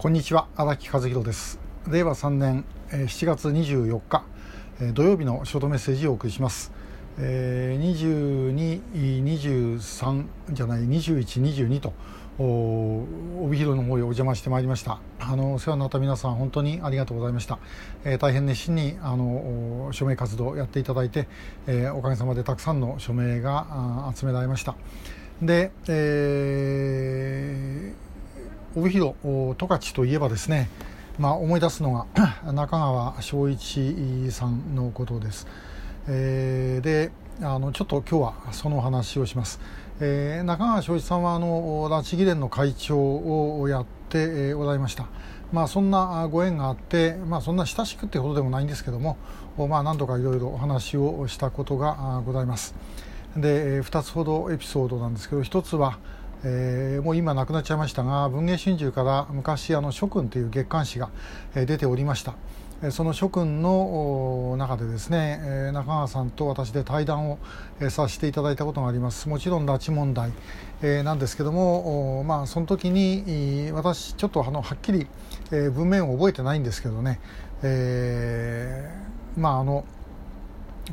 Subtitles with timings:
[0.00, 1.60] こんにちは荒木和弘です。
[1.86, 4.24] 令和3年7月24日
[4.94, 6.72] 土曜日のショートメッセージをお送りします。
[7.18, 11.92] 22、23じゃない21、22と
[12.38, 15.00] 帯広の方へお邪魔してまいりました。
[15.18, 17.58] あのお世話になった皆さん本当にありがとうございました、
[18.04, 21.28] えー、大変熱心にあの署名活動をやっていただいて、
[21.66, 24.76] えー、おかげさまでたくさんの署名が集められました。
[25.42, 28.09] で、えー
[28.76, 30.68] 帯広十勝といえばですね、
[31.18, 32.06] まあ、思い出すのが
[32.52, 35.48] 中川昭一さんのことです。
[36.06, 37.10] えー、で
[37.42, 39.58] あのちょっと今日はその話をします。
[39.98, 45.06] えー、中川昭一さんはあの拉致議連の会長をやっておられました。
[45.52, 49.16] まあ、そんなご縁があって、まあ、そんな親しくってほどでもないんですけども、
[49.58, 52.76] まあ、何度かいろいろお話をしたことがございます。
[53.36, 55.98] で2つほどエピソードなんですけど1つは、
[56.42, 61.10] えー、もう今亡くなっちゃいましたが文藝春秋から昔あの諸君という月刊誌が、
[61.54, 62.34] 出ておりました。
[62.92, 67.38] その諸君の中でですね、中川さんと私で対談を、
[67.90, 69.28] させていただいたことがあります。
[69.28, 70.32] もちろん拉致問題、
[71.04, 75.06] なんですけどもまあその時に私ちょっとあのはっきり、
[75.50, 77.20] 文面を覚えてないんですけどね、
[77.62, 79.84] えー、まああの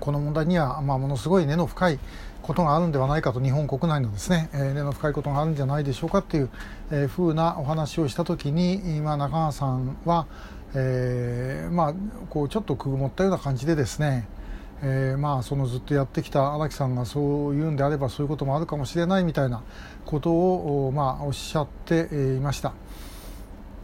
[0.00, 1.98] この問題には、まあ、ものすごい根の深い
[2.46, 6.50] ことがあるんではないかと日本国内のですね、え、根の深いことがあるんじゃないでしょうかっていう、
[6.92, 10.26] えー、ふうなお話をした時に今中川さんは、
[10.74, 11.94] え、まあ
[12.30, 14.28] こうちょっとくぐもったような感じでですね
[14.82, 19.62] えー、まあそのずっとやってきた荒木さんがそう言うんであればそういうこともあるかもしれないみたいな
[20.04, 22.74] ことを、まあ、おっしゃっていました、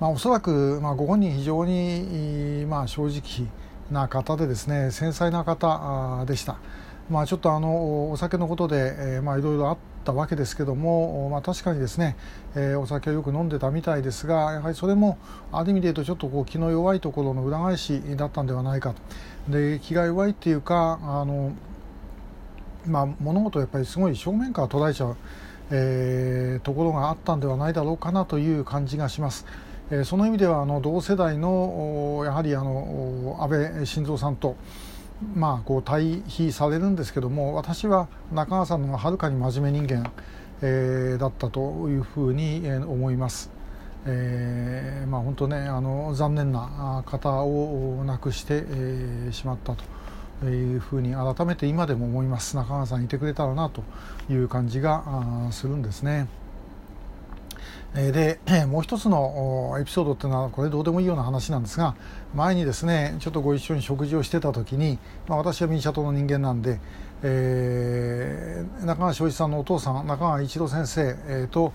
[0.01, 3.49] まあ、おそらく、まあ、ご本人非常に、まあ、正直
[3.91, 6.59] な方でですね繊細な方でした。
[7.11, 12.17] まあ、ちょっとあのお酒のことで、え、まあいろいろあったわけですけども、まあ、確かにですね、
[12.55, 15.19] えー、お酒をよく飲んでたみたいですがやはりそれも
[15.53, 21.53] ある意味で言うとちょっとこう気の弱いところの裏返しだったんではないかとで気が弱いっていうかあの、
[22.86, 25.16] まあ、物事をやっぱりすごい正面から捉えちゃう、
[25.71, 29.47] えー、ところがあったんではないだろうかなという感じがします。
[29.91, 34.56] えその意味ではあの同世代のやはりあの安倍晋三さんと
[35.34, 40.12] まあ、こう対比されるんですけども私は中川さんの方がはるかに真面目人間、
[40.62, 43.50] えー、だったというふうに思います。
[44.05, 49.77] えー、まあ、本当ねあの残念な方を亡くして、えー、しまった
[50.41, 53.84] というふうに改めて今でも思います中川さんいてくれたらなと
[54.28, 55.04] いう感じが
[55.53, 56.27] するんですね。
[57.94, 61.94] でもう一つのエピソードっていうのはこれどうでもいいような話なんですが
[62.34, 64.98] 前にですねちょっとご一緒に食事をしてた時に、
[65.28, 66.80] まあ、私は民社党の人間なんで、
[67.22, 71.75] えー、中川昭一さんのお父さん中川一郎先生、えー、と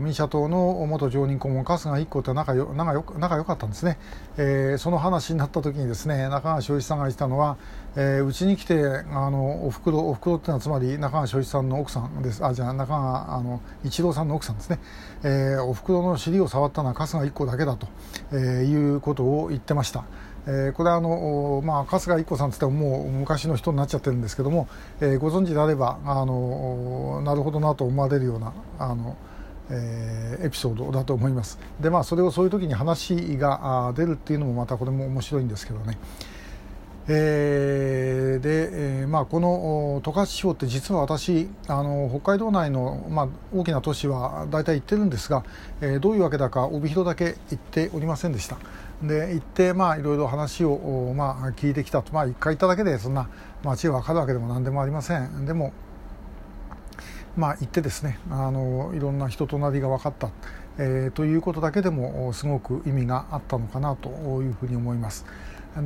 [0.00, 3.98] 民社党の元常任顧問春日一子って仲よ仲よ仲良かったんですね、
[4.36, 7.56] えー、その話になった時にですね中川昭一さんが言ったのは
[7.92, 12.44] うち、えー、に来てあのおふくろおふくろっていうのはつまり中川昭一さんの奥さんです。
[12.44, 14.78] あじゃあ中川あの一郎さんの奥さんですね、
[15.22, 17.86] えー、おふくろの尻を触ったのは春日一子だけだと、
[18.32, 20.04] えー、いうことを言ってました。
[20.46, 24.66] えー、これはあの、まあ、春日一子さんといってももう昔の人になっちゃってるんですけども、
[25.00, 29.16] えー、ご存知であればあのなるほどなと思われるようなあの
[29.70, 31.58] えー、エピソードだと思います。
[31.80, 35.98] でまあそれをそういう時に話が出るっていうのもまたこれも面白いんですけどね。
[37.10, 45.42] えー、で、えーまあ、この十勝地方って実は私あの北海道内の、まあ、大きな都市は大体行ってるんですが、
[45.80, 48.58] えー、どういうわけだか帯広だけ行っておりませんでした。
[49.02, 52.12] で行ってまあいろいろ話を、まあ、聞いてきたと。
[52.12, 53.30] まあ一回行っただけでそんな
[53.64, 55.46] 街が分かるわけでも何でもありません。
[55.46, 55.72] でも
[57.38, 60.30] まあ、行ってですねあのいろんな人となりが分かった、
[60.76, 64.08] えー、ということだけでもすごく意味があったのかなと
[64.42, 65.24] いうふうに思います。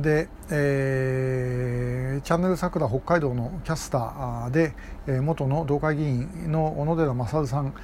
[0.01, 4.73] で、えー、チャンネル桜北海道のキャスターで、
[5.05, 7.75] え、元の道会議員の小野寺勝さん、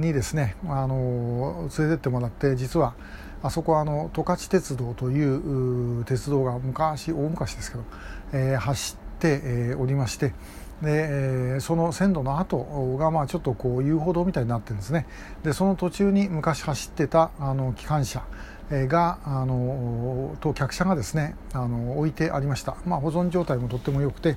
[0.00, 2.94] にですねあの連れてってもらって実は
[3.42, 7.84] あそこはあの十勝鉄道という鉄道が昔大昔ですけど、
[8.32, 10.34] えー、走って、えー、おりまして
[10.82, 12.58] で、その線路の跡
[12.98, 15.06] がまあちょっとこう遊歩道みたいになってるんですね
[15.42, 18.22] でその途中に昔走ってたあの機関車
[18.70, 24.36] があのと客車がですねあの置いてありました、まあ、保存状態もとっても良くて、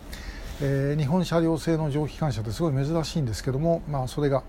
[0.61, 4.43] えー、日本車両製の蒸気機関車ってすごい珍しいんですけども、まあ、それが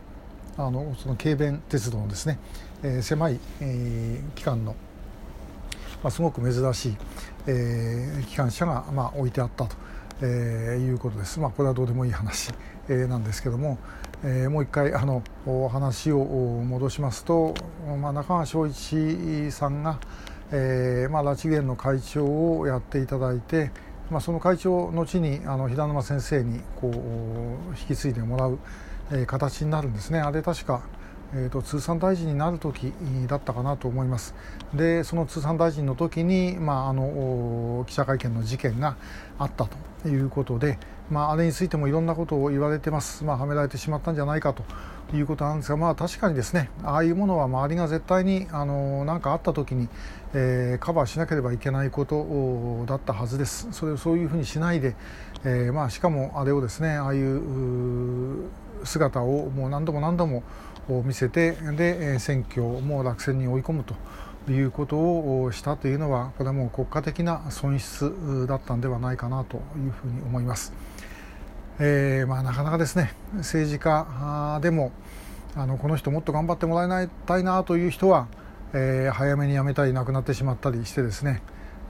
[0.59, 2.39] あのその軽便鉄道のですね、
[2.83, 4.75] えー、狭い、えー、機関の、
[6.03, 6.97] まあ、すごく珍しい、
[7.47, 9.77] えー、機関車が、まあ、置いてあったと。
[10.23, 11.41] えー、いうことです。
[11.41, 12.53] まあ、これはどうでもいい話、
[12.89, 13.79] えー、なんですけども、
[14.23, 15.23] えー、もう一回あの
[15.71, 17.55] 話を戻しますと、
[18.01, 19.99] まあ、中川翔一さんが、
[20.53, 23.71] えーまあ、拉致園の会長をやっていただいて、
[24.11, 28.59] まあ、その会長の後にあの平沼先生にこう引き継いでもらう、
[29.13, 30.21] えー、形になるんですね。
[30.21, 30.83] あれ確か
[31.33, 32.93] えーと、通産大臣になる時
[33.29, 34.35] だったかなと思います。
[34.75, 38.97] でその通産大臣の時に、まあ、あの記者会見の事件が
[39.39, 39.67] あった
[40.03, 40.79] ということで、
[41.11, 44.65] まあ、あれについてもいろんなことを言われてます、まあ、はめられてしまったんじゃないかと
[45.17, 49.89] いうことなんですが、まあ、確かにですねああいうものは周りが絶対に何かあった時に、
[50.35, 53.69] えー、カバーしなければいけないことだったはずです。
[53.73, 54.95] それをそういうふうにしないで、
[55.45, 58.51] えーまあ、しかもあれをですねああいう
[58.85, 60.43] 姿をもう何度も何度も
[61.05, 63.95] 見せてで選挙も落選に追い込むと
[64.51, 70.73] いうことをしたというのはこれはもう国家的な損失だったんではないかなというふうに思います。
[71.79, 74.93] えー、まあ、なかなかですね政治家でも
[75.57, 78.29] あのこの人もっと頑張ってもらいたいなという人は、
[78.75, 81.43] えー、早めに辞めたり亡くなってしまったりしてですね、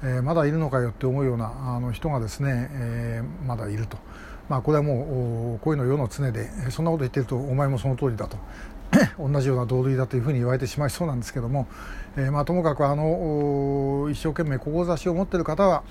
[0.03, 3.99] えー、まだいるのかよって思うようなあの人がですね、えまだいると。
[4.51, 8.37] まあ、これはもうこういうの世の常でそんなこと言ってるとお前もその通りだと
[9.17, 11.69] 同じような同類だというふうに言われてしまいそうなんですけども、
[12.17, 15.85] えー、まあ、ともかくあの一生懸命志を持っている方は、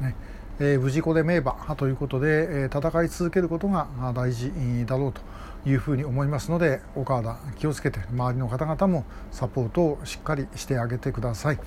[0.00, 0.14] ね
[0.60, 4.52] えー、無事故で名馬ということで、え、戦い続けることが大事
[4.86, 5.20] だろうと
[5.68, 11.58] いうふうに思いますのでお体気をつけて周りの方々もサポートをしっかりしてあげてください。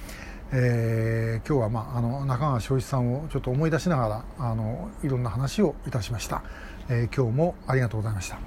[0.52, 6.44] えー、今日は、まあ、あの中川翔一さんをちょっと思い出しながらあのいろんな話をいたしました、
[6.90, 8.40] えー、今日もありがとうございました。